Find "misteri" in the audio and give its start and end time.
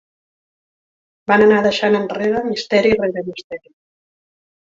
2.47-2.93, 3.27-3.73